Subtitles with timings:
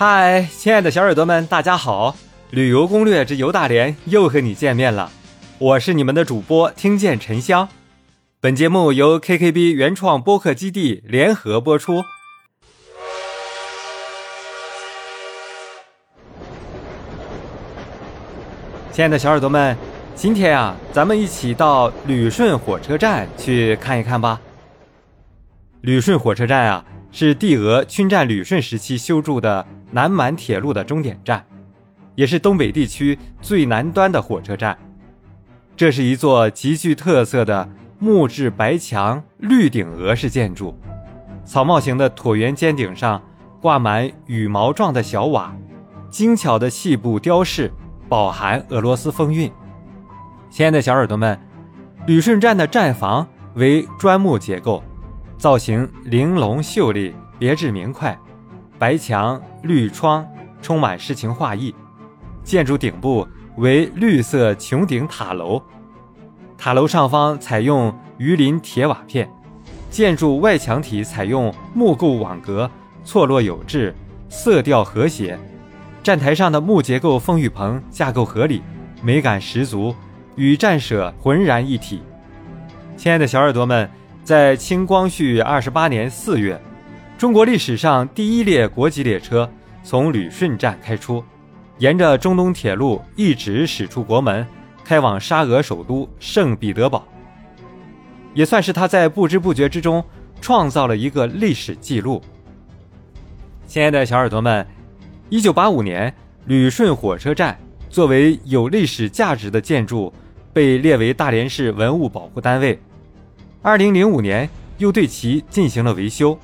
[0.00, 2.14] 嗨，亲爱的小耳朵们，大家好！
[2.50, 5.10] 旅游攻略之游大连又和你见面了，
[5.58, 7.68] 我是你们的主播听见沉香。
[8.40, 12.04] 本节目由 KKB 原创播客基地联合播出。
[18.92, 19.76] 亲爱的小耳朵们，
[20.14, 24.40] 今天啊，咱们一起到旅顺火车站去看一看吧。
[25.80, 29.66] 旅顺火车站啊，是帝俄侵占旅顺时期修筑的。
[29.90, 31.44] 南满铁路的终点站，
[32.14, 34.76] 也是东北地区最南端的火车站。
[35.76, 40.76] 这是一座极具特色的木质白墙绿顶鹅式建筑，
[41.44, 43.22] 草帽形的椭圆尖顶上
[43.60, 45.54] 挂满羽毛状的小瓦，
[46.10, 47.72] 精巧的细部雕饰
[48.08, 49.50] 饱含俄罗斯风韵。
[50.50, 51.38] 亲爱的小耳朵们，
[52.06, 54.82] 旅顺站的站房为砖木结构，
[55.36, 58.18] 造型玲珑秀丽，别致明快。
[58.78, 60.26] 白墙绿窗，
[60.62, 61.74] 充满诗情画意。
[62.44, 63.26] 建筑顶部
[63.56, 65.60] 为绿色穹顶塔楼，
[66.56, 69.28] 塔楼上方采用鱼鳞铁瓦片。
[69.90, 72.70] 建筑外墙体采用木构网格，
[73.04, 73.94] 错落有致，
[74.28, 75.38] 色调和谐。
[76.02, 78.62] 站台上的木结构风雨棚架构合理，
[79.02, 79.94] 美感十足，
[80.36, 82.02] 与站舍浑然一体。
[82.96, 83.88] 亲爱的小耳朵们，
[84.22, 86.60] 在清光绪二十八年四月。
[87.18, 89.50] 中国历史上第一列国际列车
[89.82, 91.22] 从旅顺站开出，
[91.78, 94.46] 沿着中东铁路一直驶出国门，
[94.84, 97.04] 开往沙俄首都圣彼得堡。
[98.34, 100.02] 也算是他在不知不觉之中
[100.40, 102.22] 创造了一个历史记录。
[103.66, 104.64] 亲爱的小耳朵们，
[105.28, 106.14] 一九八五年，
[106.46, 107.58] 旅顺火车站
[107.90, 110.12] 作为有历史价值的建筑，
[110.52, 112.78] 被列为大连市文物保护单位。
[113.60, 116.38] 二零零五年，又对其进行了维修。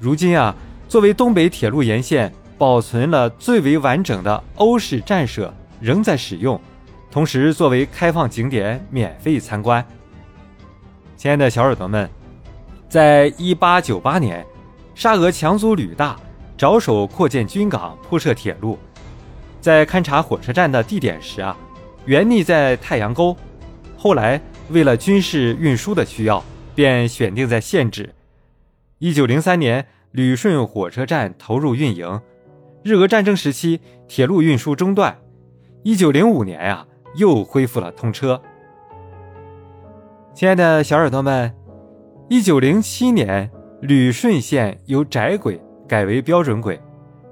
[0.00, 0.54] 如今啊，
[0.88, 6.58] 作为东北铁路沿线保存了最为完整的欧式站舍，仍在使用，
[7.10, 9.86] 同时作为开放景点免费参观。
[11.18, 12.08] 亲爱的小耳朵们，
[12.88, 14.42] 在一八九八年，
[14.94, 16.18] 沙俄强租旅大，
[16.56, 18.78] 着手扩建军港、铺设铁路。
[19.60, 21.54] 在勘察火车站的地点时啊，
[22.06, 23.36] 原拟在太阳沟，
[23.98, 24.40] 后来
[24.70, 26.42] 为了军事运输的需要，
[26.74, 28.10] 便选定在现址。
[29.02, 32.20] 一九零三年，旅顺火车站投入运营。
[32.82, 35.16] 日俄战争时期，铁路运输中断。
[35.82, 38.42] 一九零五年呀，又恢复了通车。
[40.34, 41.50] 亲爱的小耳朵们，
[42.28, 43.50] 一九零七年，
[43.80, 45.58] 旅顺线由窄轨
[45.88, 46.78] 改为标准轨。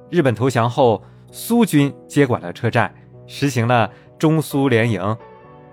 [0.09, 2.91] 日本投降后，苏军接管了车站，
[3.27, 5.15] 实行了中苏联营。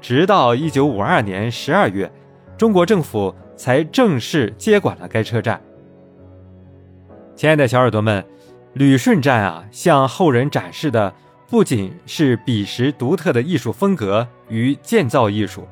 [0.01, 2.11] 直到一九五二年十二月，
[2.57, 5.61] 中国政府才正式接管了该车站。
[7.35, 8.25] 亲爱的小耳朵们，
[8.71, 11.13] 旅顺站啊，向后人展示的
[11.49, 15.67] 不仅是彼时独特的艺术风格与建造艺术，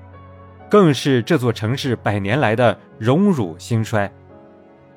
[0.70, 4.12] 更是这座城市百年来的荣辱兴衰。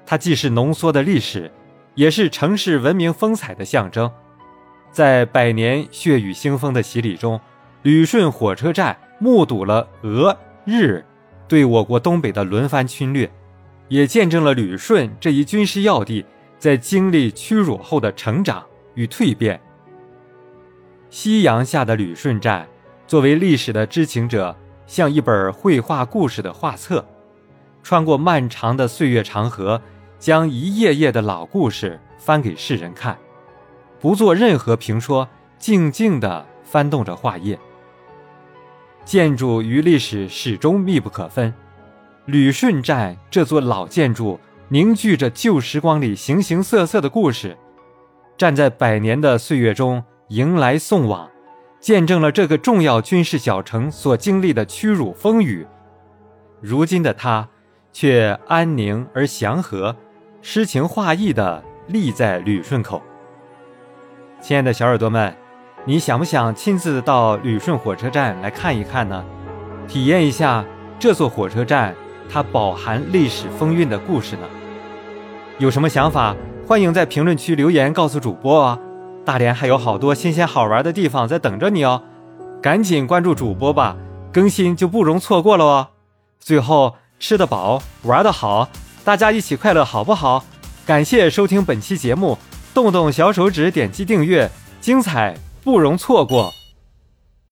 [0.05, 1.49] 它既是浓缩的历史，
[1.95, 4.11] 也是城市文明风采的象征。
[4.91, 7.41] 在百年血雨腥风的洗礼中，
[7.83, 11.05] 旅顺火车站目睹了俄日
[11.47, 13.31] 对我国东北的轮番侵略，
[13.87, 16.25] 也见证了旅顺这一军事要地。
[16.59, 19.61] 在经历屈辱后的成长与蜕变。
[21.11, 22.67] 夕阳下的旅顺站，
[23.07, 24.57] 作为历史的知情者，
[24.87, 27.05] 像一本绘画故事的画册，
[27.83, 29.81] 穿过漫长的岁月长河，
[30.19, 33.17] 将一页页的老故事翻给世人看，
[34.01, 35.29] 不做任何评说，
[35.59, 37.59] 静静地翻动着画页。
[39.05, 41.55] 建筑与历史始终密不可分，
[42.25, 44.41] 旅顺站这座老建筑。
[44.69, 47.57] 凝聚着旧时光里形形色色的故事，
[48.37, 51.31] 站在百年的岁月中迎来送往，
[51.79, 55.65] 见证了这个重要军事小城所经历的屈辱风雨。
[56.61, 57.49] 如今的他，
[57.93, 59.95] 却安宁而祥和，
[60.43, 63.01] 诗情画意地立在旅顺口。
[64.41, 65.33] 亲爱的小耳朵们，
[65.85, 69.25] 你想不想亲自到旅顺火车站来看一看呢？
[69.87, 70.65] 体验一下
[70.99, 71.95] 这座火车站
[72.29, 74.43] 它饱含历史风韵的故事呢？
[75.59, 76.37] 有什么想法，
[76.67, 78.79] 欢迎在评论区留言告诉主播哦。
[79.25, 82.03] 大连还有好多新鲜好玩的地方在等着你哦，
[82.63, 83.97] 赶紧关注主播吧，
[84.33, 85.89] 更新就不容错过了哦。
[86.39, 88.69] 最后，吃得饱，玩得好，
[89.05, 90.45] 大家一起快乐好不好？
[90.85, 92.39] 感谢收听本期节目，
[92.73, 94.49] 动动小手指点击订阅，
[94.81, 95.35] 精彩
[95.65, 96.53] 不容错过。